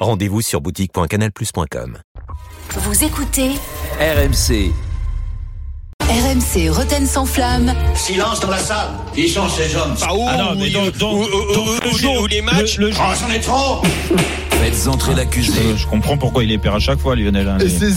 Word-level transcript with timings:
Rendez-vous 0.00 0.40
sur 0.40 0.60
boutique.canalplus.com. 0.62 1.98
Vous 2.76 3.04
écoutez 3.04 3.50
RMC. 4.00 4.72
RMC 6.08 6.70
Roten 6.70 7.06
sans 7.06 7.26
flamme. 7.26 7.72
Silence 7.94 8.40
dans 8.40 8.48
la 8.50 8.58
salle. 8.58 8.88
Qui 9.14 9.28
sont 9.28 9.48
ces 9.48 9.76
hommes 9.76 9.94
Ah, 10.02 10.36
non, 10.38 10.54
mais 10.58 10.70
donc, 10.70 10.96
donc, 10.96 11.28
donc, 11.54 11.84
le 11.84 11.90
jour 11.98 12.22
où 12.22 12.26
les 12.26 12.40
matchs. 12.42 12.78
Le, 12.78 12.88
le 12.88 12.94
Oh, 12.98 13.12
j'en 13.20 13.30
ai 13.32 13.40
trop 13.40 13.82
Faites 14.50 14.88
entrer 14.88 15.14
l'accusé. 15.14 15.52
je, 15.72 15.76
je 15.82 15.86
comprends 15.86 16.16
pourquoi 16.18 16.44
il 16.44 16.52
est 16.52 16.58
père 16.58 16.74
à 16.74 16.78
chaque 16.80 16.98
fois, 16.98 17.14
Lionel. 17.14 17.46
hein, 17.48 17.58
Et 17.60 17.64
mais- 17.64 17.70
c'est 17.70 17.90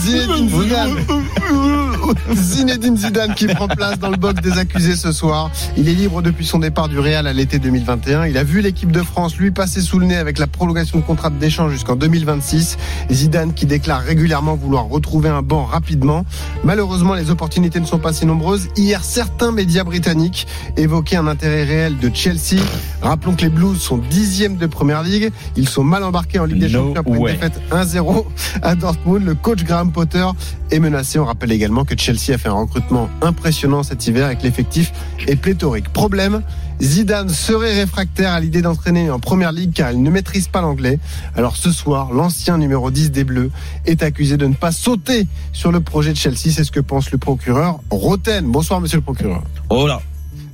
Zinedine 2.34 2.96
Zidane. 2.96 3.34
Qui 3.34 3.46
prend 3.46 3.68
place 3.68 3.98
dans 3.98 4.10
le 4.10 4.16
box 4.16 4.40
des 4.42 4.58
accusés 4.58 4.96
ce 4.96 5.12
soir. 5.12 5.50
Il 5.76 5.88
est 5.88 5.94
libre 5.94 6.22
depuis 6.22 6.46
son 6.46 6.58
départ 6.58 6.88
du 6.88 6.98
Real 6.98 7.26
à 7.26 7.32
l'été 7.32 7.58
2021. 7.58 8.26
Il 8.26 8.36
a 8.36 8.44
vu 8.44 8.60
l'équipe 8.60 8.92
de 8.92 9.02
France 9.02 9.36
lui 9.36 9.50
passer 9.50 9.80
sous 9.80 9.98
le 9.98 10.06
nez 10.06 10.16
avec 10.16 10.38
la 10.38 10.46
prolongation 10.46 10.98
de 10.98 11.04
contrat 11.04 11.30
d'échange 11.30 11.72
jusqu'en 11.72 11.96
2026. 11.96 12.76
Zidane 13.10 13.54
qui 13.54 13.66
déclare 13.66 14.00
régulièrement 14.00 14.54
vouloir 14.54 14.84
retrouver 14.84 15.28
un 15.28 15.42
banc 15.42 15.64
rapidement. 15.64 16.24
Malheureusement, 16.62 17.14
les 17.14 17.30
opportunités 17.30 17.80
ne 17.80 17.86
sont 17.86 17.98
pas 17.98 18.12
si 18.12 18.26
nombreuses. 18.26 18.68
Hier, 18.76 19.02
certains 19.04 19.52
médias 19.52 19.84
britanniques 19.84 20.46
évoquaient 20.76 21.16
un 21.16 21.26
intérêt 21.26 21.64
réel 21.64 21.98
de 21.98 22.10
Chelsea. 22.12 22.62
Rappelons 23.02 23.34
que 23.34 23.42
les 23.42 23.48
Blues 23.48 23.80
sont 23.80 23.98
dixièmes 23.98 24.56
de 24.56 24.66
Première 24.66 25.02
Ligue. 25.02 25.30
Ils 25.56 25.68
sont 25.68 25.84
mal 25.84 26.04
embarqués 26.04 26.38
en 26.38 26.44
Ligue 26.44 26.60
des 26.60 26.68
No 26.68 26.94
Champions 26.94 27.00
après 27.00 27.18
une 27.18 27.26
défaite 27.26 27.60
1-0 27.70 28.24
à 28.62 28.74
Dortmund. 28.74 29.24
Le 29.24 29.34
coach 29.34 29.64
Graham 29.64 29.92
Potter 29.92 30.26
est 30.70 30.80
menacé. 30.80 31.18
On 31.18 31.24
rappelle 31.24 31.52
également 31.52 31.84
que 31.84 31.93
Chelsea 31.96 32.34
a 32.34 32.38
fait 32.38 32.48
un 32.48 32.54
recrutement 32.54 33.08
impressionnant 33.22 33.82
cet 33.82 34.06
hiver 34.06 34.36
que 34.36 34.42
l'effectif 34.42 34.92
est 35.26 35.36
pléthorique. 35.36 35.92
Problème, 35.92 36.42
Zidane 36.80 37.28
serait 37.28 37.74
réfractaire 37.74 38.32
à 38.32 38.40
l'idée 38.40 38.62
d'entraîner 38.62 39.10
en 39.10 39.20
première 39.20 39.52
ligue 39.52 39.72
car 39.72 39.92
il 39.92 40.02
ne 40.02 40.10
maîtrise 40.10 40.48
pas 40.48 40.60
l'anglais. 40.60 40.98
Alors 41.36 41.56
ce 41.56 41.70
soir, 41.70 42.12
l'ancien 42.12 42.58
numéro 42.58 42.90
10 42.90 43.10
des 43.10 43.24
Bleus 43.24 43.50
est 43.86 44.02
accusé 44.02 44.36
de 44.36 44.46
ne 44.46 44.54
pas 44.54 44.72
sauter 44.72 45.26
sur 45.52 45.72
le 45.72 45.80
projet 45.80 46.12
de 46.12 46.18
Chelsea. 46.18 46.50
C'est 46.50 46.64
ce 46.64 46.72
que 46.72 46.80
pense 46.80 47.10
le 47.10 47.18
procureur 47.18 47.80
Roten. 47.90 48.44
Bonsoir 48.46 48.80
monsieur 48.80 48.98
le 48.98 49.04
procureur. 49.04 49.42
Oh. 49.70 49.88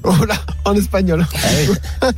Oh 0.02 0.24
là, 0.26 0.34
en 0.64 0.74
espagnol. 0.74 1.26
À 2.00 2.10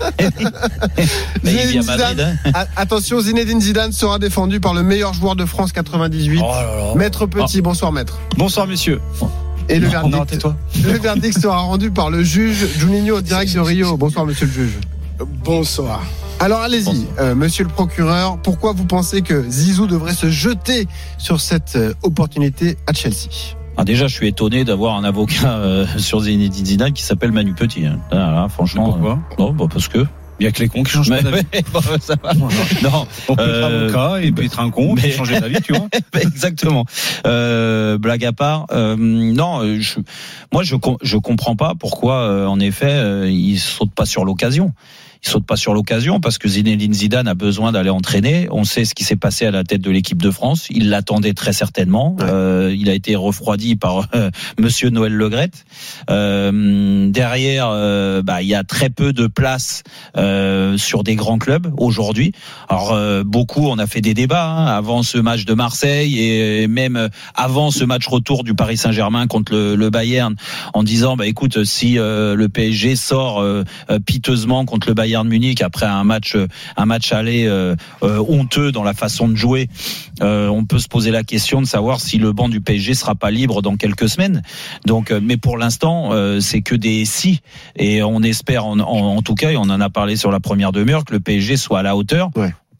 Zinedine 1.45 1.83
Madrid. 1.85 2.17
Zidane- 2.19 2.37
hein. 2.45 2.51
A- 2.55 2.67
Attention, 2.81 3.21
Zinedine 3.21 3.61
Zidane 3.61 3.93
sera 3.93 4.19
défendu 4.19 4.61
par 4.61 4.75
le 4.75 4.83
meilleur 4.83 5.13
joueur 5.15 5.37
de 5.37 5.45
France 5.45 5.73
98. 5.73 6.41
Oh 6.43 6.47
là 6.51 6.63
là. 6.63 6.95
Maître 6.95 7.27
Petit, 7.27 7.61
bonsoir 7.63 7.93
maître. 7.93 8.19
Bonsoir, 8.37 8.67
messieurs. 8.67 9.01
Et 9.69 9.79
le 9.79 9.87
Non, 9.87 10.09
verdict, 10.11 10.45
non, 10.45 10.57
le 10.85 10.99
verdict 10.99 11.39
sera 11.41 11.59
rendu 11.59 11.91
par 11.91 12.11
le 12.11 12.23
juge 12.23 12.67
Juninho 12.79 13.21
direct 13.21 13.55
de 13.55 13.61
Rio. 13.61 13.97
Bonsoir 13.97 14.27
monsieur 14.27 14.47
le 14.47 14.53
juge. 14.53 14.79
Bonsoir. 15.45 16.03
Alors 16.41 16.61
allez-y, 16.63 17.07
euh, 17.21 17.35
monsieur 17.37 17.63
le 17.65 17.71
procureur, 17.71 18.39
pourquoi 18.43 18.73
vous 18.73 18.85
pensez 18.85 19.23
que 19.23 19.49
Zizou 19.49 19.87
devrait 19.87 20.15
se 20.15 20.29
jeter 20.31 20.89
sur 21.19 21.41
cette 21.41 21.77
euh, 21.77 21.95
opportunité 22.03 22.77
à 22.89 22.93
Chelsea? 22.93 23.55
Ah, 23.77 23.85
déjà, 23.85 24.07
je 24.07 24.15
suis 24.15 24.29
étonné 24.29 24.65
d'avoir 24.65 24.97
un 24.97 25.05
avocat 25.05 25.57
euh, 25.57 25.87
sur 25.99 26.21
Zinedine 26.21 26.65
Zidane 26.67 26.93
qui 26.93 27.03
s'appelle 27.03 27.33
Manu 27.33 27.55
Petit. 27.55 27.87
hein. 27.87 27.99
Ah, 28.11 28.17
là, 28.17 28.47
franchement. 28.49 28.85
Pourquoi 28.93 29.13
euh, 29.33 29.35
Non, 29.39 29.53
bah, 29.53 29.67
parce 29.73 29.89
que. 29.89 30.05
Il 30.41 30.45
y 30.45 30.49
a 30.49 30.51
que 30.51 30.61
les 30.61 30.69
cons 30.69 30.83
qui 30.83 30.91
changent 30.91 31.11
Mais- 31.11 31.23
d'avis. 31.23 31.43
mais, 31.53 31.63
bon, 31.73 31.81
ça 32.01 32.15
va. 32.21 32.33
Non, 32.83 33.07
On 33.29 33.37
peut 33.37 33.43
être 33.43 33.49
Euh, 33.49 33.87
avocat 33.89 34.23
et 34.23 34.33
puis 34.33 34.47
être 34.47 34.59
un 34.61 34.71
con, 34.71 34.95
mais- 34.95 35.11
changer 35.13 35.39
d'avis, 35.39 35.61
tu 35.63 35.73
vois. 35.73 35.87
Exactement. 36.21 36.85
Euh, 37.27 37.97
blague 37.99 38.25
à 38.25 38.33
part, 38.33 38.67
euh, 38.73 38.97
non, 38.99 39.61
je, 39.79 40.01
moi 40.53 40.63
je 40.65 40.75
je 41.03 41.17
comprends 41.17 41.55
pas 41.55 41.75
pourquoi 41.79 42.15
euh, 42.23 42.47
en 42.47 42.59
effet 42.59 42.91
euh, 42.91 43.31
il 43.31 43.59
saute 43.59 43.93
pas 43.95 44.05
sur 44.07 44.25
l'occasion. 44.25 44.73
Il 45.25 45.31
saute 45.31 45.47
pas 45.47 45.57
sur 45.57 45.73
l'occasion 45.73 46.19
parce 46.19 46.37
que 46.37 46.49
Zinedine 46.49 46.93
Zidane 46.93 47.29
a 47.29 47.35
besoin 47.35 47.71
d'aller 47.71 47.91
entraîner. 47.91 48.49
On 48.51 48.65
sait 48.65 48.85
ce 48.85 48.93
qui 48.93 49.05
s'est 49.05 49.15
passé 49.15 49.47
à 49.47 49.53
la 49.53 49.63
tête 49.63 49.81
de 49.81 49.91
l'équipe 49.91 50.21
de 50.21 50.33
France. 50.33 50.67
Il 50.69 50.91
l'attendait 50.91 51.33
très 51.33 51.53
certainement. 51.53 52.17
Ouais. 52.19 52.25
Euh, 52.29 52.77
il 52.77 52.91
a 52.91 52.95
été 52.95 53.15
refroidi 53.15 53.77
par 53.77 54.09
euh, 54.17 54.31
Monsieur 54.59 54.91
Noël 54.91 55.13
Legrette. 55.13 55.65
Euh, 56.11 57.09
derrière, 57.09 57.69
euh, 57.71 58.23
bah, 58.23 58.43
il 58.43 58.49
y 58.49 58.55
a 58.57 58.65
très 58.65 58.91
peu 58.91 59.13
de 59.13 59.29
place 59.29 59.85
euh, 60.17 60.77
sur 60.77 61.05
des 61.05 61.15
grands 61.15 61.39
clubs 61.39 61.73
aujourd'hui. 61.79 62.33
Alors 62.69 62.93
euh, 62.93 63.23
beaucoup, 63.25 63.69
on 63.69 63.79
a 63.79 63.87
fait 63.87 64.01
des 64.01 64.15
débats 64.15 64.49
hein, 64.49 64.67
avant 64.67 65.05
ce 65.05 65.19
match 65.19 65.45
de 65.45 65.55
Marseille 65.55 66.19
et 66.19 66.67
même 66.67 67.09
avant 67.37 67.71
ce 67.71 67.85
match 67.85 68.09
retour 68.09 68.43
du 68.43 68.55
Paris 68.55 68.77
Saint-Germain 68.77 69.29
contre 69.29 69.53
le, 69.53 69.77
le 69.77 69.91
Bayern, 69.91 70.35
en 70.75 70.83
disant 70.83 71.15
bah 71.15 71.29
écoute, 71.29 71.63
si 71.63 71.97
euh, 71.97 72.35
le 72.35 72.49
PSG 72.49 72.97
sort 72.97 73.45
piteusement 74.05 74.65
contre 74.65 74.89
le 74.89 74.95
Bayern 74.95 75.12
Munich 75.25 75.63
après 75.63 75.87
un 75.87 76.05
match 76.05 76.35
euh, 76.35 76.47
un 76.77 76.87
match 76.87 77.13
aller 77.13 77.47
euh, 77.47 77.77
euh, 78.03 78.25
honteux 78.27 78.73
dans 78.73 78.83
la 78.83 78.95
façon 78.95 79.29
de 79.29 79.37
jouer, 79.37 79.69
on 80.21 80.65
peut 80.65 80.79
se 80.79 80.89
poser 80.89 81.11
la 81.11 81.25
question 81.25 81.61
de 81.61 81.67
savoir 81.67 82.01
si 82.01 82.19
le 82.19 82.33
banc 82.33 82.49
du 82.49 82.61
PSG 82.61 82.95
sera 82.95 83.15
pas 83.15 83.31
libre 83.31 83.61
dans 83.61 83.77
quelques 83.77 84.09
semaines. 84.09 84.43
Donc, 84.87 85.11
mais 85.11 85.37
pour 85.37 85.59
l'instant, 85.59 86.11
c'est 86.41 86.63
que 86.63 86.75
des 86.75 87.05
si 87.05 87.41
et 87.77 88.03
on 88.03 88.23
espère 88.23 88.67
en, 88.67 88.79
en, 88.79 89.23
tout 89.23 89.35
cas, 89.35 89.51
et 89.51 89.57
on 89.57 89.63
en 89.63 89.81
a 89.81 89.91
parlé 89.91 90.17
sur 90.17 90.31
la 90.31 90.39
première 90.39 90.71
demi-heure, 90.71 91.05
que 91.05 91.13
le 91.13 91.21
PSG 91.21 91.57
soit 91.57 91.81
à 91.81 91.83
la 91.83 91.97
hauteur. 91.97 92.31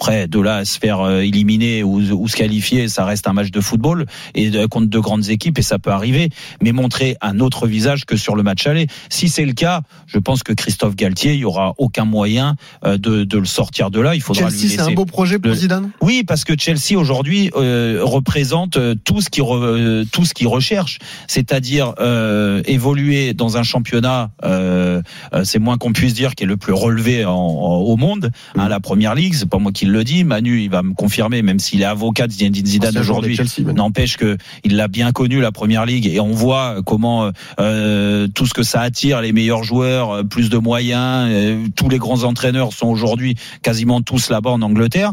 Après, 0.03 0.27
de 0.27 0.41
là 0.41 0.57
à 0.57 0.65
se 0.65 0.81
faire 0.81 0.99
euh, 1.01 1.21
éliminer 1.21 1.85
ou, 1.85 2.01
ou 2.01 2.27
se 2.27 2.35
qualifier, 2.37 2.89
ça 2.89 3.05
reste 3.05 3.29
un 3.29 3.33
match 3.35 3.53
de 3.53 3.61
football 3.61 4.07
et 4.35 4.51
contre 4.69 4.89
de 4.89 4.99
grandes 4.99 5.29
équipes 5.29 5.61
et 5.61 5.63
ça 5.63 5.79
peut 5.79 5.93
arriver. 5.93 6.29
Mais 6.61 6.73
montrer 6.73 7.17
un 7.21 7.39
autre 7.39 7.69
visage 7.69 8.05
que 8.05 8.17
sur 8.17 8.35
le 8.35 8.43
match 8.43 8.67
aller. 8.67 8.89
Si 9.11 9.29
c'est 9.29 9.45
le 9.45 9.53
cas, 9.53 9.83
je 10.09 10.19
pense 10.19 10.43
que 10.43 10.53
Christophe 10.55 10.97
Galtier, 10.97 11.35
il 11.35 11.39
y 11.39 11.45
aura 11.45 11.75
aucun 11.79 12.05
moyen 12.05 12.57
euh, 12.85 12.99
de, 12.99 13.23
de 13.23 13.39
le 13.39 13.45
sortir 13.45 13.93
de 13.93 14.01
là. 14.01 14.17
Il 14.17 14.21
faudra 14.23 14.51
Chelsea, 14.51 14.71
c'est 14.71 14.81
un 14.81 14.95
beau 14.97 15.05
projet 15.05 15.39
pour 15.39 15.51
le- 15.51 15.55
Zidane 15.57 15.91
Oui, 16.01 16.25
parce 16.27 16.43
que 16.43 16.55
Chelsea 16.59 16.97
aujourd'hui 16.99 17.53
euh, 17.55 18.01
représente 18.03 18.79
euh, 18.79 18.97
tout 19.05 19.21
ce 19.21 19.31
qui 19.31 19.41
euh, 19.41 20.05
tout 20.11 20.25
ce 20.25 20.35
qu'il 20.35 20.49
recherche, 20.49 20.99
c'est-à-dire 21.29 21.95
euh, 22.01 22.61
évoluer 22.67 23.35
dans 23.35 23.57
un 23.57 23.63
championnat, 23.63 24.33
euh, 24.43 25.01
euh, 25.33 25.45
c'est 25.45 25.61
moins 25.61 25.79
qu'on 25.79 25.93
puisse 25.93 26.15
dire, 26.15 26.35
qui 26.35 26.43
est 26.43 26.47
le 26.49 26.57
plus 26.57 26.73
relevé 26.73 27.25
en- 27.25 27.31
en- 27.31 27.77
au 27.77 27.97
monde, 27.97 28.33
hein, 28.57 28.69
la 28.69 28.81
Première 28.81 29.15
Ligue. 29.15 29.35
C'est 29.35 29.49
pas 29.49 29.59
moi 29.59 29.71
qui 29.71 29.87
le 29.93 30.05
dis, 30.05 30.25
Manu, 30.25 30.63
il 30.63 30.71
va 30.71 30.83
me 30.83 30.95
confirmer, 30.95 31.43
même 31.43 31.59
s'il 31.59 31.83
est 31.83 31.87
avocat 31.87 32.27
de 32.27 32.33
Zinedine 32.33 32.67
Zidane 32.67 32.99
aujourd'hui. 32.99 33.39
N'empêche 33.75 34.17
que 34.17 34.37
il 34.65 34.77
l'a 34.77 34.89
bien 34.89 35.13
connu 35.13 35.41
la 35.41 35.53
Première 35.53 35.87
Ligue 35.87 36.07
et 36.07 36.21
on 36.21 36.33
voit 36.33 36.77
comment 36.85 37.31
euh, 37.61 38.29
tout 38.35 38.47
ce 38.47 38.55
que 38.55 38.63
ça 38.63 38.81
attire, 38.81 39.21
les 39.21 39.33
meilleurs 39.33 39.65
joueurs, 39.65 40.11
euh, 40.11 40.23
plus 40.25 40.49
de 40.49 40.59
moyens, 40.59 41.29
euh, 41.31 41.67
tous 41.77 41.89
les 41.89 41.99
grands 41.99 42.25
entraîneurs 42.25 42.73
sont 42.73 42.89
aujourd'hui 42.89 43.37
quasiment 43.63 44.01
tous 44.01 44.31
là-bas 44.31 44.51
en 44.51 44.63
Angleterre. 44.63 45.13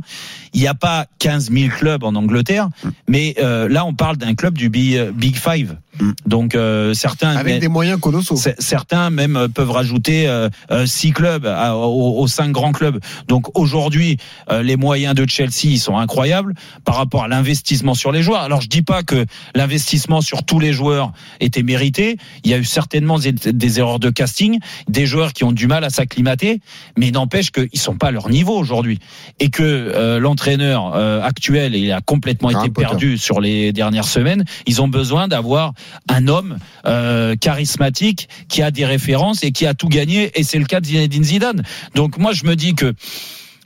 Il 0.53 0.61
n'y 0.61 0.67
a 0.67 0.73
pas 0.73 1.05
15 1.19 1.51
000 1.51 1.69
clubs 1.69 2.03
en 2.03 2.15
Angleterre, 2.15 2.69
mais 3.07 3.35
euh, 3.39 3.67
là 3.67 3.85
on 3.85 3.93
parle 3.93 4.17
d'un 4.17 4.35
club 4.35 4.57
du 4.57 4.69
Big 4.69 5.35
Five. 5.35 5.77
Mm. 5.99 6.11
Donc 6.25 6.55
euh, 6.55 6.93
certains 6.93 7.35
Avec 7.35 7.55
mais- 7.55 7.59
des 7.59 7.67
moyens 7.67 7.99
colossaux. 7.99 8.35
Certains 8.59 9.09
même 9.09 9.35
euh, 9.35 9.47
peuvent 9.47 9.71
rajouter 9.71 10.27
euh, 10.27 10.49
euh, 10.71 10.85
six 10.85 11.11
clubs 11.11 11.45
à- 11.45 11.75
aux, 11.75 12.19
aux 12.19 12.27
cinq 12.27 12.51
grands 12.51 12.71
clubs. 12.71 12.99
Donc 13.27 13.57
aujourd'hui, 13.57 14.17
euh, 14.51 14.61
les 14.63 14.75
moyens 14.75 15.15
de 15.15 15.25
Chelsea 15.27 15.65
ils 15.65 15.79
sont 15.79 15.97
incroyables 15.97 16.53
par 16.85 16.95
rapport 16.95 17.23
à 17.23 17.27
l'investissement 17.27 17.93
sur 17.93 18.11
les 18.11 18.21
joueurs. 18.23 18.41
Alors 18.41 18.61
je 18.61 18.67
dis 18.67 18.81
pas 18.81 19.03
que 19.03 19.25
l'investissement 19.55 20.21
sur 20.21 20.43
tous 20.43 20.59
les 20.59 20.73
joueurs 20.73 21.11
était 21.39 21.63
mérité. 21.63 22.17
Il 22.43 22.51
y 22.51 22.53
a 22.53 22.57
eu 22.57 22.63
certainement 22.63 23.19
des, 23.19 23.31
des 23.31 23.79
erreurs 23.79 23.99
de 23.99 24.09
casting, 24.09 24.59
des 24.87 25.05
joueurs 25.05 25.33
qui 25.33 25.43
ont 25.43 25.51
du 25.51 25.67
mal 25.67 25.83
à 25.83 25.89
s'acclimater, 25.89 26.61
mais 26.97 27.11
n'empêche 27.11 27.51
qu'ils 27.51 27.79
sont 27.79 27.95
pas 27.95 28.07
à 28.07 28.11
leur 28.11 28.29
niveau 28.29 28.57
aujourd'hui 28.57 28.99
et 29.39 29.49
que 29.49 29.63
euh, 29.63 30.19
l'entraîneur 30.19 30.93
euh, 30.95 31.21
actuel 31.21 31.75
il 31.75 31.91
a 31.91 32.01
complètement 32.01 32.49
été 32.51 32.69
perdu 32.69 33.17
sur 33.17 33.41
les 33.41 33.71
dernières 33.73 34.05
semaines. 34.07 34.43
Ils 34.65 34.81
ont 34.81 34.87
besoin 34.87 35.27
d'avoir 35.27 35.73
un 36.07 36.27
homme 36.27 36.57
euh, 36.85 37.35
charismatique 37.35 38.29
qui 38.47 38.61
a 38.61 38.71
des 38.71 38.85
références 38.85 39.43
et 39.43 39.51
qui 39.51 39.65
a 39.65 39.73
tout 39.73 39.89
gagné 39.89 40.31
et 40.35 40.43
c'est 40.43 40.59
le 40.59 40.65
cas 40.65 40.79
de 40.79 40.85
Zinedine 40.85 41.23
Zidane. 41.23 41.63
Donc 41.95 42.17
moi 42.17 42.31
je 42.33 42.45
me 42.45 42.55
dis 42.55 42.75
que 42.75 42.93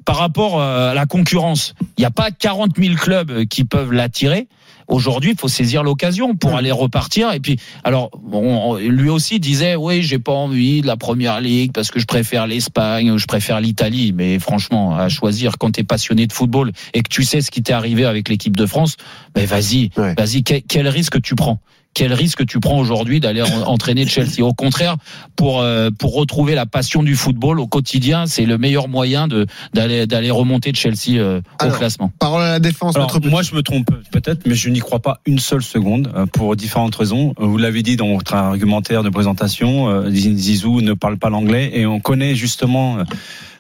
par 0.05 0.17
rapport 0.17 0.59
euh, 0.59 0.91
à 0.91 0.93
la 0.93 1.05
concurrence, 1.05 1.75
il 1.97 2.01
n'y 2.01 2.05
a 2.05 2.11
pas 2.11 2.29
40 2.31 2.71
000 2.77 2.95
clubs 2.95 3.45
qui 3.45 3.63
peuvent 3.63 3.93
l'attirer. 3.93 4.47
Aujourd'hui, 4.89 5.31
il 5.31 5.37
faut 5.39 5.47
saisir 5.47 5.81
l'occasion 5.81 6.35
pour 6.35 6.57
aller 6.57 6.69
repartir. 6.71 7.31
Et 7.31 7.39
puis, 7.39 7.57
alors, 7.85 8.11
lui 8.81 9.07
aussi 9.07 9.39
disait, 9.39 9.77
oui, 9.77 10.03
j'ai 10.03 10.19
pas 10.19 10.33
envie 10.33 10.81
de 10.81 10.87
la 10.87 10.97
première 10.97 11.39
ligue 11.39 11.71
parce 11.71 11.89
que 11.89 12.01
je 12.01 12.05
préfère 12.05 12.47
l'Espagne 12.47 13.09
ou 13.09 13.17
je 13.17 13.25
préfère 13.25 13.61
l'Italie. 13.61 14.11
Mais 14.13 14.39
franchement, 14.39 14.97
à 14.97 15.07
choisir 15.07 15.53
quand 15.57 15.71
tu 15.71 15.79
es 15.79 15.83
passionné 15.85 16.27
de 16.27 16.33
football 16.33 16.73
et 16.93 17.01
que 17.01 17.07
tu 17.07 17.23
sais 17.23 17.39
ce 17.39 17.49
qui 17.49 17.63
t'est 17.63 17.71
arrivé 17.71 18.03
avec 18.03 18.27
l'équipe 18.27 18.57
de 18.57 18.65
France, 18.65 18.97
ben 19.33 19.45
vas-y, 19.45 19.89
Ouais. 19.95 20.15
vas-y, 20.17 20.43
quel, 20.43 20.61
quel 20.63 20.87
risque 20.89 21.21
tu 21.21 21.33
prends? 21.35 21.59
Quel 21.93 22.13
risque 22.13 22.45
tu 22.45 22.59
prends 22.59 22.77
aujourd'hui 22.79 23.19
d'aller 23.19 23.41
en- 23.41 23.61
entraîner 23.67 24.05
Chelsea? 24.07 24.41
Au 24.41 24.53
contraire, 24.53 24.97
pour 25.35 25.61
euh, 25.61 25.89
pour 25.91 26.13
retrouver 26.15 26.55
la 26.55 26.65
passion 26.65 27.03
du 27.03 27.15
football 27.15 27.59
au 27.59 27.67
quotidien, 27.67 28.25
c'est 28.25 28.45
le 28.45 28.57
meilleur 28.57 28.87
moyen 28.87 29.27
de 29.27 29.45
d'aller 29.73 30.07
d'aller 30.07 30.31
remonter 30.31 30.71
de 30.71 30.77
Chelsea 30.77 31.17
euh, 31.19 31.39
au 31.59 31.63
Alors, 31.63 31.77
classement. 31.77 32.11
Parole 32.19 32.43
à 32.43 32.49
la 32.51 32.59
défense, 32.59 32.95
Alors, 32.95 33.13
notre 33.13 33.29
moi, 33.29 33.41
je 33.41 33.55
me 33.55 33.61
trompe 33.61 33.89
peut-être, 34.11 34.45
mais 34.45 34.55
je 34.55 34.69
n'y 34.69 34.79
crois 34.79 34.99
pas 34.99 35.19
une 35.25 35.39
seule 35.39 35.63
seconde 35.63 36.11
euh, 36.15 36.25
pour 36.25 36.55
différentes 36.55 36.95
raisons. 36.95 37.33
Euh, 37.39 37.45
Vous 37.45 37.57
l'avez 37.57 37.83
dit 37.83 37.95
dans 37.95 38.13
votre 38.13 38.33
argumentaire 38.33 39.03
de 39.03 39.09
présentation, 39.09 39.87
euh, 39.89 40.09
Zizou 40.09 40.81
ne 40.81 40.93
parle 40.93 41.17
pas 41.17 41.29
l'anglais 41.29 41.71
et 41.73 41.85
on 41.85 41.99
connaît 41.99 42.35
justement 42.35 42.97
euh, 42.99 43.03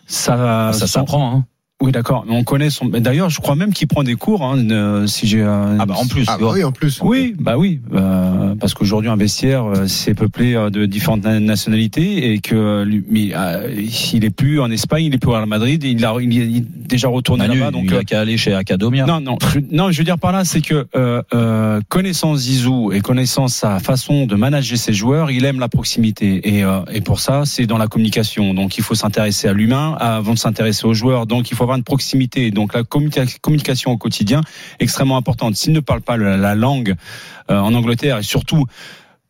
ça. 0.07 0.71
ça 0.73 0.87
s'apprend. 0.87 1.31
Hein. 1.37 1.45
Oui, 1.83 1.91
d'accord. 1.91 2.23
Mais 2.25 2.33
on 2.35 2.45
connaît 2.45 2.69
son. 2.69 2.85
D'ailleurs, 2.85 3.29
je 3.29 3.41
crois 3.41 3.55
même 3.55 3.73
qu'il 3.73 3.87
prend 3.89 4.03
des 4.03 4.15
cours. 4.15 4.41
Hein, 4.43 4.69
euh, 4.71 5.05
si 5.05 5.27
j'ai. 5.27 5.41
euh, 5.41 5.75
Ah 5.79 5.85
bah 5.85 5.95
en 5.97 6.07
plus. 6.07 6.23
Ah 6.29 6.35
tu 6.37 6.43
bah 6.45 6.51
oui, 6.53 6.63
en 6.63 6.71
plus. 6.71 6.99
Oui, 7.03 7.35
bah 7.37 7.57
oui, 7.57 7.81
euh, 7.93 8.42
parce 8.59 8.73
qu'aujourd'hui 8.73 9.09
un 9.09 9.15
vestiaire 9.15 9.65
euh, 9.65 9.87
c'est 9.87 10.13
peuplé 10.13 10.55
euh, 10.55 10.69
de 10.69 10.85
différentes 10.85 11.23
na- 11.23 11.39
nationalités 11.39 12.33
et 12.33 12.39
que 12.39 12.55
euh, 12.55 13.01
mais, 13.09 13.31
euh, 13.35 13.73
il 14.13 14.23
est 14.25 14.29
plus 14.29 14.59
en 14.59 14.69
Espagne, 14.71 15.05
il 15.05 15.13
est 15.15 15.17
plus 15.17 15.33
à 15.33 15.45
Madrid, 15.45 15.83
il 15.83 16.03
a 16.05 16.13
il 16.19 16.57
est 16.57 16.65
déjà 16.87 17.07
retourné 17.07 17.47
là-bas. 17.47 17.71
Donc 17.71 17.85
il 17.87 17.93
euh, 17.93 17.99
a 17.99 18.03
qu'à 18.03 18.21
aller 18.21 18.37
chez 18.37 18.53
Academia. 18.53 19.05
non, 19.05 19.19
non, 19.19 19.37
je, 19.53 19.59
non, 19.71 19.91
je 19.91 19.97
veux 19.97 20.03
dire 20.03 20.19
par 20.19 20.31
là, 20.31 20.45
c'est 20.45 20.61
que 20.61 20.85
euh, 20.95 21.21
euh, 21.33 21.81
connaissant 21.89 22.35
Zizou 22.35 22.91
et 22.91 23.01
connaissant 23.01 23.47
sa 23.47 23.79
façon 23.79 24.25
de 24.25 24.35
manager 24.35 24.77
ses 24.77 24.93
joueurs, 24.93 25.31
il 25.31 25.45
aime 25.45 25.59
la 25.59 25.69
proximité 25.69 26.57
et, 26.57 26.63
euh, 26.63 26.81
et 26.91 27.01
pour 27.01 27.19
ça, 27.19 27.43
c'est 27.45 27.65
dans 27.65 27.77
la 27.77 27.87
communication. 27.87 28.53
Donc, 28.53 28.77
il 28.77 28.83
faut 28.83 28.95
s'intéresser 28.95 29.47
à 29.47 29.53
l'humain 29.53 29.95
avant 29.99 30.33
de 30.33 30.39
s'intéresser 30.39 30.85
aux 30.85 30.93
joueurs. 30.93 31.25
Donc, 31.27 31.51
il 31.51 31.55
faut 31.55 31.63
avoir 31.63 31.77
une 31.77 31.83
proximité. 31.83 32.51
Donc, 32.51 32.73
la 32.73 32.83
communica- 32.83 33.39
communication 33.41 33.91
au 33.91 33.97
quotidien 33.97 34.41
extrêmement 34.79 35.17
importante. 35.17 35.55
S'il 35.55 35.73
ne 35.73 35.79
parle 35.79 36.01
pas 36.01 36.17
la, 36.17 36.37
la 36.37 36.55
langue 36.55 36.95
euh, 37.49 37.59
en 37.59 37.73
Angleterre 37.73 38.17
et 38.19 38.23
surtout 38.23 38.42
surtout 38.47 38.65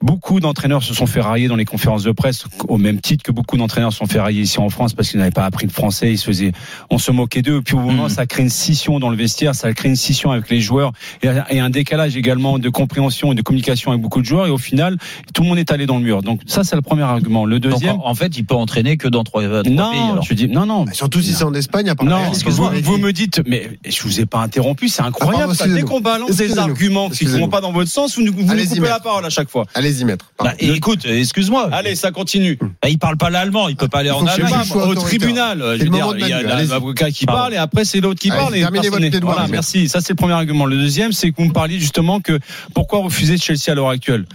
Beaucoup 0.03 0.41
d'entraîneurs 0.41 0.83
se 0.83 0.94
sont 0.94 1.05
fait 1.05 1.21
railler 1.21 1.47
dans 1.47 1.55
les 1.55 1.63
conférences 1.63 2.03
de 2.03 2.11
presse, 2.11 2.44
au 2.67 2.77
même 2.77 3.00
titre 3.00 3.23
que 3.23 3.31
beaucoup 3.31 3.55
d'entraîneurs 3.55 3.94
se 3.94 4.00
sont 4.00 4.05
fait 4.05 4.19
railler 4.19 4.41
ici 4.41 4.59
en 4.59 4.69
France 4.69 4.94
parce 4.94 5.09
qu'ils 5.09 5.17
n'avaient 5.19 5.31
pas 5.31 5.45
appris 5.45 5.65
le 5.65 5.71
français. 5.71 6.11
Ils 6.11 6.17
se 6.17 6.25
faisaient, 6.25 6.51
on 6.89 6.97
se 6.97 7.09
moquait 7.11 7.41
d'eux. 7.41 7.61
Puis 7.61 7.75
au 7.75 7.79
moment, 7.79 8.03
Mhm. 8.03 8.09
ça 8.09 8.25
crée 8.25 8.41
une 8.44 8.50
scission 8.50 9.00
dans 9.00 9.09
le 9.09 9.15
vestiaire, 9.15 9.55
ça 9.55 9.71
crée 9.73 9.88
une 9.88 9.95
scission 9.95 10.31
avec 10.31 10.50
les 10.50 10.59
joueurs 10.59 10.91
et, 11.21 11.29
et 11.51 11.59
un 11.61 11.69
décalage 11.69 12.17
également 12.17 12.59
de 12.59 12.67
compréhension 12.67 13.31
et 13.31 13.35
de 13.35 13.41
communication 13.41 13.91
avec 13.91 14.01
beaucoup 14.03 14.19
de 14.19 14.25
joueurs. 14.25 14.45
Et 14.47 14.50
au 14.50 14.57
final, 14.57 14.97
tout 15.33 15.41
le 15.44 15.47
monde 15.47 15.57
est 15.57 15.71
allé 15.71 15.85
dans 15.85 15.97
le 16.00 16.03
mur. 16.03 16.21
Donc 16.21 16.41
ça, 16.47 16.65
c'est 16.65 16.75
le 16.75 16.81
premier 16.81 17.03
argument. 17.03 17.45
Le 17.45 17.61
deuxième, 17.61 17.95
en 18.01 18.09
en 18.09 18.15
fait, 18.15 18.35
il 18.38 18.45
peut 18.45 18.56
entraîner 18.56 18.97
que 18.97 19.07
dans 19.07 19.23
trois, 19.23 19.41
trois 19.44 19.63
pays. 19.63 19.73
non, 19.73 20.11
alors. 20.11 20.23
je 20.23 20.33
dis 20.33 20.49
non, 20.49 20.65
non. 20.65 20.83
Bah, 20.83 20.91
Surtout 20.94 21.21
si 21.21 21.33
c'est 21.33 21.45
en 21.45 21.53
Espagne, 21.53 21.88
à 21.89 21.95
part 21.95 22.06
Non, 22.06 22.15
Real, 22.17 22.25
parce 22.25 22.44
que 22.44 22.49
excuse-moi, 22.49 22.73
vous, 22.83 22.91
vous 22.91 22.97
me 22.97 23.13
dites, 23.13 23.41
mais 23.47 23.69
je 23.88 24.01
vous 24.03 24.19
ai 24.19 24.25
pas 24.25 24.39
interrompu, 24.39 24.89
c'est 24.89 25.01
Ah, 25.01 25.06
incroyable. 25.07 25.38
pardon, 25.39 25.53
ça. 25.53 25.67
Dès 25.67 25.81
qu'on 25.83 26.01
balance 26.01 26.35
des 26.35 26.57
arguments 26.59 27.09
qui 27.09 27.25
ne 27.25 27.31
vont 27.39 27.47
pas 27.47 27.61
dans 27.61 27.71
votre 27.71 27.89
sens, 27.89 28.17
vous 28.17 28.23
nous, 28.23 28.33
vous 28.33 28.41
nous 28.44 28.65
coupez 28.67 28.81
la 28.81 28.99
parole 28.99 29.25
à 29.25 29.29
chaque 29.29 29.49
fois. 29.49 29.65
Allez-y, 29.94 30.06
maître. 30.06 30.25
Bah, 30.40 30.45
Pardon. 30.45 30.57
et 30.60 30.72
écoute, 30.72 31.06
excuse-moi. 31.06 31.69
Allez, 31.72 31.95
ça 31.95 32.12
continue. 32.12 32.57
Bah, 32.81 32.90
il 32.90 32.98
parle 32.98 33.18
pas 33.18 33.30
l'allemand, 33.30 33.69
il 33.69 33.75
peut 33.75 33.88
pas 33.88 34.00
aller 34.00 34.10
en 34.12 34.25
Allemagne. 34.25 34.54
au 34.74 34.95
tribunal, 34.95 35.60
je 35.78 35.84
veux 35.84 35.90
dire, 35.90 36.13
de 36.13 36.19
il 36.19 36.28
y 36.28 36.34
a 36.34 36.42
l'avocat 36.42 37.12
qui 37.12 37.25
Pardon. 37.25 37.42
parle 37.42 37.54
et 37.54 37.57
après 37.57 37.86
c'est 37.86 38.01
l'autre 38.01 38.19
qui 38.19 38.31
Allez, 38.31 38.40
parle 38.40 38.56
et 38.56 38.62
terminez 38.62 38.90
votre 38.90 39.25
Voilà, 39.25 39.48
merci. 39.48 39.88
Ça 39.90 40.01
c'est 40.01 40.13
le 40.13 40.18
premier 40.18 40.34
argument. 40.34 40.66
Le 40.66 40.78
deuxième, 40.78 41.12
c'est 41.12 41.30
que 41.31 41.36
vous 41.38 41.48
me 41.48 41.54
parliez 41.54 41.80
justement 41.80 42.19
que 42.19 42.40
pourquoi 42.74 43.00
refuser 43.00 43.38
Chelsea 43.38 43.69
à 43.69 43.75
l'heure 43.75 43.90
actuelle? 43.90 44.25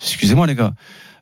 Excusez-moi 0.00 0.46
les 0.46 0.54
gars. 0.54 0.72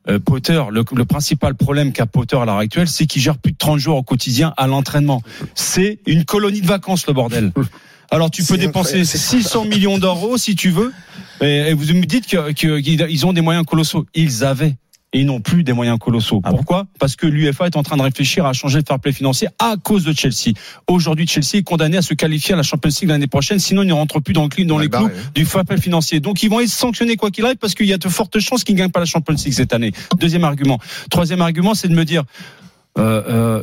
Euh, 0.09 0.21
Potter, 0.21 0.63
le, 0.71 0.85
le 0.95 1.05
principal 1.05 1.55
problème 1.57 1.93
qu'a 1.93 2.07
Potter 2.07 2.37
à 2.37 2.45
l'heure 2.45 2.59
actuelle, 2.59 2.87
c'est 2.87 3.07
qu'il 3.07 3.21
gère 3.21 3.39
plus 3.39 3.53
de 3.53 3.57
30 3.57 3.79
jours 3.81 3.97
au 3.97 4.03
quotidien 4.05 4.55
à 4.57 4.67
l'entraînement. 4.69 5.21
C'est 5.57 5.99
une 6.07 6.25
colonie 6.25 6.61
de 6.61 6.67
vacances 6.67 7.07
le 7.09 7.13
bordel. 7.13 7.53
Alors 8.11 8.31
tu 8.31 8.43
peux 8.45 8.57
dépenser 8.59 8.89
incroyable, 9.01 9.07
c'est 9.07 9.19
600 9.19 9.65
millions 9.67 9.99
d'euros 9.99 10.37
si 10.39 10.55
tu 10.57 10.71
veux, 10.71 10.93
et, 11.41 11.69
et 11.69 11.75
vous 11.75 11.93
me 11.95 12.05
dites 12.05 12.27
que- 12.27 12.53
que- 12.53 12.81
qu'ils 12.81 13.27
ont 13.27 13.33
des 13.33 13.41
moyens 13.41 13.65
colossaux. 13.67 14.07
Ils 14.15 14.45
avaient. 14.45 14.77
Et 15.13 15.21
ils 15.21 15.27
n'ont 15.27 15.41
plus 15.41 15.63
des 15.63 15.73
moyens 15.73 15.99
colossaux. 15.99 16.43
Ah 16.45 16.51
bon 16.51 16.57
Pourquoi? 16.59 16.87
Parce 16.99 17.17
que 17.17 17.27
l'UFA 17.27 17.67
est 17.67 17.77
en 17.77 17.83
train 17.83 17.97
de 17.97 18.03
réfléchir 18.03 18.45
à 18.45 18.53
changer 18.53 18.79
le 18.81 18.85
fair 18.87 18.99
play 18.99 19.13
financier 19.13 19.49
à 19.59 19.77
cause 19.83 20.05
de 20.05 20.13
Chelsea. 20.13 20.53
Aujourd'hui, 20.89 21.27
Chelsea 21.27 21.55
est 21.59 21.63
condamné 21.63 21.97
à 21.97 22.03
se 22.03 22.13
qualifier 22.13 22.55
à 22.55 22.57
la 22.57 22.63
Champions 22.65 22.91
League 23.01 23.09
l'année 23.09 23.29
prochaine, 23.29 23.59
sinon 23.59 23.83
il 23.83 23.87
ne 23.89 23.93
rentre 23.93 24.21
plus 24.21 24.35
dans, 24.35 24.45
le, 24.45 24.51
les 24.83 24.89
clous 24.91 25.07
hein. 25.07 25.11
du 25.35 25.47
fair 25.47 25.65
play 25.65 25.81
financier. 25.81 26.21
Donc 26.21 26.43
ils 26.43 26.51
vont 26.51 26.61
être 26.61 26.69
sanctionnés 26.69 27.17
quoi 27.17 27.31
qu'il 27.31 27.45
arrive 27.45 27.57
parce 27.57 27.75
qu'il 27.75 27.87
y 27.87 27.93
a 27.93 27.99
de 27.99 28.09
fortes 28.09 28.39
chances 28.41 28.63
qu'ils 28.65 28.75
ne 28.75 28.81
gagnent 28.81 28.91
pas 28.91 29.01
la 29.01 29.07
Champions 29.07 29.35
League 29.37 29.55
cette 29.55 29.73
année. 29.73 29.93
Deuxième 30.19 30.45
argument. 30.45 30.79
Troisième 31.09 31.41
argument, 31.41 31.75
c'est 31.75 31.89
de 31.89 31.95
me 31.95 32.05
dire. 32.05 32.25
Euh, 32.99 33.61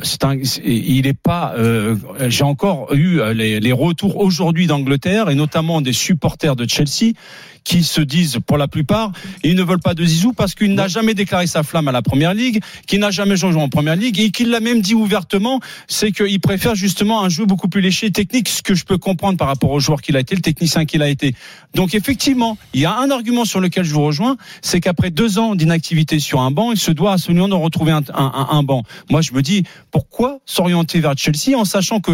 il 0.64 1.06
est 1.06 1.18
pas. 1.18 1.54
euh, 1.58 1.96
J'ai 2.28 2.44
encore 2.44 2.92
eu 2.94 3.20
euh, 3.20 3.32
les 3.32 3.72
retours 3.72 4.18
aujourd'hui 4.18 4.66
d'Angleterre 4.66 5.28
et 5.28 5.34
notamment 5.34 5.80
des 5.80 5.92
supporters 5.92 6.56
de 6.56 6.68
Chelsea 6.68 7.14
qui 7.64 7.82
se 7.82 8.00
disent 8.00 8.38
pour 8.46 8.58
la 8.58 8.68
plupart 8.68 9.10
ils 9.42 9.54
ne 9.56 9.62
veulent 9.62 9.80
pas 9.80 9.94
de 9.94 10.04
Zizou 10.04 10.32
parce 10.32 10.54
qu'il 10.54 10.74
n'a 10.74 10.86
jamais 10.86 11.14
déclaré 11.14 11.46
sa 11.46 11.62
flamme 11.62 11.88
à 11.88 11.92
la 11.92 12.02
Première 12.02 12.34
Ligue, 12.34 12.62
qu'il 12.86 13.00
n'a 13.00 13.10
jamais 13.10 13.36
joué 13.36 13.54
en 13.54 13.68
Première 13.68 13.96
Ligue 13.96 14.18
et 14.20 14.30
qu'il 14.30 14.50
l'a 14.50 14.60
même 14.60 14.80
dit 14.82 14.94
ouvertement, 14.94 15.60
c'est 15.88 16.12
qu'il 16.12 16.40
préfère 16.40 16.74
justement 16.74 17.22
un 17.22 17.28
jeu 17.28 17.46
beaucoup 17.46 17.68
plus 17.68 17.80
léché, 17.80 18.10
technique, 18.10 18.48
ce 18.48 18.62
que 18.62 18.74
je 18.74 18.84
peux 18.84 18.98
comprendre 18.98 19.38
par 19.38 19.48
rapport 19.48 19.70
au 19.70 19.80
joueur 19.80 20.02
qu'il 20.02 20.16
a 20.16 20.20
été, 20.20 20.34
le 20.34 20.40
technicien 20.42 20.84
qu'il 20.84 21.02
a 21.02 21.08
été. 21.08 21.34
Donc 21.74 21.94
effectivement, 21.94 22.58
il 22.74 22.80
y 22.80 22.84
a 22.84 22.96
un 22.96 23.10
argument 23.10 23.44
sur 23.44 23.60
lequel 23.60 23.84
je 23.84 23.94
vous 23.94 24.04
rejoins, 24.04 24.36
c'est 24.62 24.80
qu'après 24.80 25.10
deux 25.10 25.38
ans 25.38 25.54
d'inactivité 25.54 26.18
sur 26.20 26.40
un 26.40 26.50
banc, 26.50 26.72
il 26.72 26.78
se 26.78 26.90
doit 26.90 27.12
absolument 27.14 27.48
de 27.48 27.54
retrouver 27.54 27.92
un, 27.92 28.02
un, 28.14 28.32
un- 28.34 28.48
un 28.50 28.62
banc. 28.62 28.82
Moi, 29.10 29.20
je 29.22 29.32
me 29.32 29.42
dis 29.42 29.64
pourquoi 29.90 30.40
s'orienter 30.44 31.00
vers 31.00 31.16
Chelsea 31.16 31.56
en 31.56 31.64
sachant 31.64 32.00
que 32.00 32.12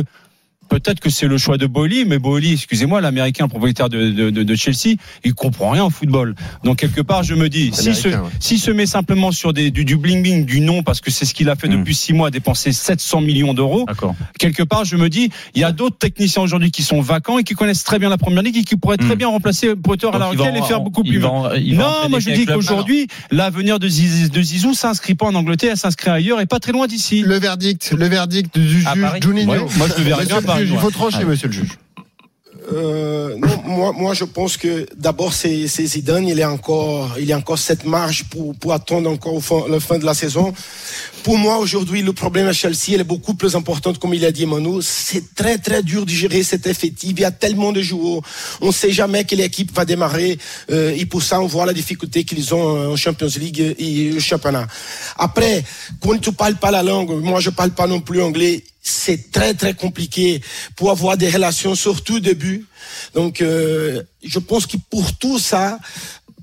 Peut-être 0.70 1.00
que 1.00 1.10
c'est 1.10 1.26
le 1.26 1.36
choix 1.36 1.58
de 1.58 1.66
Boehly, 1.66 2.04
mais 2.06 2.18
Boehly, 2.18 2.52
excusez-moi, 2.52 3.00
l'américain 3.00 3.48
propriétaire 3.48 3.88
de, 3.88 4.10
de, 4.10 4.30
de, 4.30 4.42
de 4.44 4.54
Chelsea, 4.54 4.96
il 5.24 5.34
comprend 5.34 5.70
rien 5.70 5.84
au 5.84 5.90
football. 5.90 6.34
Donc 6.64 6.78
quelque 6.78 7.00
part, 7.02 7.24
je 7.24 7.34
me 7.34 7.48
dis, 7.48 7.70
si 7.74 7.94
se, 7.94 8.06
Américain, 8.08 8.22
ouais. 8.22 8.30
si 8.40 8.58
se 8.58 8.70
met 8.70 8.86
simplement 8.86 9.32
sur 9.32 9.52
des, 9.52 9.70
du, 9.70 9.84
du 9.84 9.96
bling 9.96 10.22
bling, 10.22 10.44
du 10.46 10.60
nom, 10.60 10.82
parce 10.82 11.00
que 11.00 11.10
c'est 11.10 11.24
ce 11.24 11.34
qu'il 11.34 11.48
a 11.50 11.56
fait 11.56 11.68
Mm. 11.68 11.78
depuis 11.80 11.94
six 11.94 12.12
mois, 12.12 12.30
dépenser 12.30 12.72
700 12.72 13.20
millions 13.20 13.52
d'euros, 13.52 13.84
D'accord. 13.86 14.14
quelque 14.38 14.62
part, 14.62 14.84
je 14.84 14.96
me 14.96 15.08
dis, 15.10 15.30
il 15.54 15.60
y 15.60 15.64
a 15.64 15.72
d'autres 15.72 15.98
techniciens 15.98 16.42
aujourd'hui 16.42 16.70
qui 16.70 16.82
sont 16.82 17.00
vacants 17.00 17.38
et 17.38 17.44
qui 17.44 17.54
connaissent 17.54 17.84
très 17.84 17.98
bien 17.98 18.08
la 18.08 18.16
première 18.18 18.42
ligue 18.42 18.56
et 18.56 18.64
qui 18.64 18.76
pourraient 18.76 18.96
très 18.96 19.14
Mm. 19.14 19.18
bien 19.18 19.28
remplacer 19.28 19.74
Potter 19.76 20.06
à 20.12 20.18
Donc, 20.18 20.34
actuelle 20.34 20.56
et 20.56 20.62
faire 20.62 20.80
beaucoup 20.80 21.02
plus. 21.02 21.18
Non, 21.18 21.48
moi 22.08 22.20
je 22.20 22.30
dis 22.30 22.46
qu'aujourd'hui, 22.46 23.08
l'avenir 23.30 23.78
de 23.80 23.88
Zizou, 23.88 24.28
de 24.30 24.40
Zizou 24.42 24.74
s'inscrit 24.74 25.14
pas 25.16 25.26
en 25.26 25.34
Angleterre, 25.34 25.70
elle 25.72 25.76
s'inscrit 25.76 26.10
ailleurs 26.10 26.40
et 26.40 26.46
pas 26.46 26.60
très 26.60 26.72
loin 26.72 26.86
d'ici. 26.86 27.22
Le 27.22 27.38
verdict, 27.38 27.92
le 27.96 28.06
verdict 28.06 28.56
du 28.56 28.68
juge 28.68 28.86
Juninho. 29.20 29.50
Ouais, 29.52 29.58
moi, 29.76 29.88
je 29.88 29.94
le 29.98 30.04
verrais 30.08 30.24
Monsieur 30.24 30.26
bien 30.26 30.36
à 30.36 30.40
le 30.40 30.46
Paris, 30.46 30.59
juge, 30.66 30.74
Il 30.74 30.80
faut 30.80 30.90
trancher, 30.90 31.24
monsieur 31.24 31.48
le 31.48 31.52
juge. 31.52 31.78
Euh, 32.72 33.36
non, 33.36 33.62
moi, 33.64 33.92
moi, 33.92 34.14
je 34.14 34.24
pense 34.24 34.56
que 34.56 34.86
d'abord, 34.96 35.32
c'est 35.32 35.66
c'est 35.66 35.84
Zidane. 35.86 36.28
Il 36.28 36.38
est 36.38 36.44
encore, 36.44 37.16
il 37.18 37.24
y 37.24 37.32
a 37.32 37.36
encore 37.36 37.58
cette 37.58 37.84
marge 37.84 38.24
pour, 38.30 38.54
pour 38.54 38.72
attendre 38.72 39.10
encore 39.10 39.34
au 39.34 39.40
fin, 39.40 39.62
la 39.68 39.80
fin 39.80 39.98
de 39.98 40.04
la 40.04 40.14
saison. 40.14 40.52
Pour 41.22 41.36
moi, 41.36 41.58
aujourd'hui, 41.58 42.02
le 42.02 42.12
problème 42.12 42.46
à 42.46 42.52
Chelsea, 42.52 42.92
elle 42.94 43.00
est 43.00 43.04
beaucoup 43.04 43.34
plus 43.34 43.54
importante, 43.54 43.98
comme 43.98 44.14
il 44.14 44.24
a 44.24 44.32
dit 44.32 44.46
Manu. 44.46 44.80
C'est 44.82 45.34
très, 45.34 45.58
très 45.58 45.82
dur 45.82 46.06
de 46.06 46.10
gérer 46.10 46.42
cet 46.42 46.66
effectif. 46.66 47.10
Il 47.12 47.20
y 47.20 47.24
a 47.24 47.30
tellement 47.30 47.72
de 47.72 47.82
joueurs. 47.82 48.22
On 48.60 48.68
ne 48.68 48.72
sait 48.72 48.92
jamais 48.92 49.24
quelle 49.24 49.40
équipe 49.40 49.74
va 49.74 49.84
démarrer. 49.84 50.38
Euh, 50.70 50.94
et 50.96 51.06
pour 51.06 51.22
ça, 51.22 51.40
on 51.40 51.46
voit 51.46 51.66
la 51.66 51.72
difficulté 51.72 52.24
qu'ils 52.24 52.54
ont 52.54 52.92
en 52.92 52.96
Champions 52.96 53.28
League 53.38 53.74
et 53.78 54.12
au 54.16 54.20
championnat. 54.20 54.66
Après, 55.18 55.64
quand 56.00 56.18
tu 56.20 56.32
parles 56.32 56.56
pas 56.56 56.70
la 56.70 56.82
langue, 56.82 57.10
moi, 57.22 57.40
je 57.40 57.50
parle 57.50 57.70
pas 57.70 57.86
non 57.86 58.00
plus 58.00 58.22
anglais 58.22 58.62
c'est 58.82 59.30
très 59.30 59.54
très 59.54 59.74
compliqué 59.74 60.40
pour 60.76 60.90
avoir 60.90 61.16
des 61.16 61.28
relations, 61.28 61.74
surtout 61.74 62.16
au 62.16 62.20
début. 62.20 62.66
Donc, 63.14 63.40
euh, 63.40 64.02
je 64.24 64.38
pense 64.38 64.66
que 64.66 64.76
pour 64.88 65.14
tout 65.16 65.38
ça, 65.38 65.78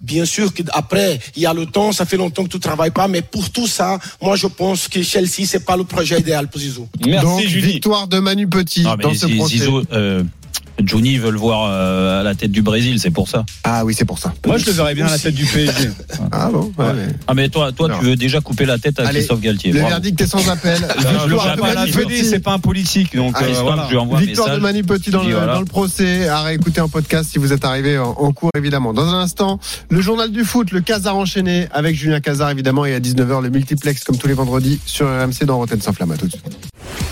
bien 0.01 0.25
sûr 0.25 0.53
qu'après, 0.53 1.19
il 1.35 1.41
y 1.41 1.45
a 1.45 1.53
le 1.53 1.65
temps, 1.65 1.91
ça 1.91 2.05
fait 2.05 2.17
longtemps 2.17 2.43
que 2.43 2.49
tu 2.49 2.59
travailles 2.59 2.91
pas, 2.91 3.07
mais 3.07 3.21
pour 3.21 3.49
tout 3.49 3.67
ça, 3.67 3.99
moi 4.21 4.35
je 4.35 4.47
pense 4.47 4.87
que 4.87 5.01
Chelsea, 5.01 5.45
c'est 5.45 5.65
pas 5.65 5.75
le 5.75 5.83
projet 5.83 6.19
idéal 6.19 6.47
pour 6.47 6.61
Zizou. 6.61 6.87
Merci 7.05 7.25
Donc, 7.25 7.41
Julie. 7.47 7.73
victoire 7.73 8.07
de 8.07 8.19
Manu 8.19 8.47
Petit 8.47 8.83
dans 8.83 9.13
ce 9.13 9.25
procès. 9.35 9.57
Zizou, 9.57 9.81
euh, 9.91 10.23
Johnny 10.83 11.17
veut 11.17 11.31
le 11.31 11.37
voir 11.39 11.69
euh, 11.71 12.19
à 12.19 12.23
la 12.23 12.35
tête 12.35 12.51
du 12.51 12.61
Brésil, 12.61 12.99
c'est 12.99 13.09
pour 13.11 13.27
ça. 13.27 13.43
Ah 13.63 13.83
oui, 13.83 13.93
c'est 13.97 14.05
pour 14.05 14.19
ça. 14.19 14.33
Moi, 14.45 14.57
je 14.57 14.65
le 14.67 14.71
verrais 14.73 14.93
bien 14.95 15.07
à 15.07 15.11
la 15.11 15.17
tête 15.19 15.33
du 15.35 15.45
PSG. 15.45 15.89
Ah 16.31 16.49
bon 16.51 16.71
ouais, 16.77 16.85
Ah 17.27 17.33
mais 17.33 17.49
toi, 17.49 17.71
toi, 17.71 17.87
Non. 17.87 17.99
tu 17.99 18.05
veux 18.05 18.15
déjà 18.15 18.41
couper 18.41 18.65
la 18.65 18.77
tête 18.77 18.99
à 18.99 19.03
Allez, 19.07 19.19
Christophe 19.19 19.39
Galtier. 19.41 19.71
Le 19.71 19.79
Bravo. 19.79 19.89
verdict 19.95 20.21
est 20.21 20.27
sans 20.27 20.47
appel. 20.49 20.77
c'est 22.23 22.39
pas 22.39 22.53
un 22.53 22.59
politique, 22.59 23.15
donc 23.15 23.35
Allez, 23.35 23.45
euh, 23.45 23.47
Christophe, 23.49 23.65
voilà. 23.67 23.85
je 23.85 23.91
lui 23.91 23.97
envoie 23.97 24.17
un 24.17 24.21
Victoire 24.21 24.49
de. 24.55 24.59
Manu 24.59 24.83
Petit 24.83 25.09
dans 25.09 25.23
le, 25.23 25.31
voilà. 25.33 25.53
dans 25.53 25.59
le 25.59 25.65
procès. 25.65 26.27
À 26.27 26.41
réécouter 26.41 26.81
en 26.81 26.89
podcast 26.89 27.29
si 27.31 27.39
vous 27.39 27.53
êtes 27.53 27.65
arrivé 27.65 27.97
en, 27.97 28.09
en 28.09 28.31
cours, 28.31 28.51
évidemment. 28.57 28.93
Dans 28.93 29.07
un 29.07 29.19
instant, 29.21 29.59
le 29.89 30.01
journal 30.01 30.31
du 30.31 30.43
foot, 30.43 30.71
le 30.71 30.81
Casar 30.81 31.15
enchaîné 31.15 31.67
avec 31.71 31.95
Julien 31.95 32.19
Casar, 32.19 32.49
évidemment, 32.51 32.85
et 32.85 32.93
à 32.93 32.99
19h, 32.99 33.41
le 33.41 33.49
multiplex, 33.49 34.03
comme 34.03 34.17
tous 34.17 34.27
les 34.27 34.33
vendredis, 34.33 34.79
sur 34.85 35.07
RMC 35.07 35.45
dans 35.45 35.57
Rotten 35.57 35.81
sans 35.81 35.93
flamme. 35.93 36.11
À 36.11 36.17
tout 36.17 36.25
de 36.27 36.31
suite. 36.31 36.43